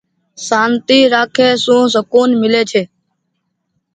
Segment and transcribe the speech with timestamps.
[0.47, 2.81] سآنتي رآکي سون سڪون ملي ڇي۔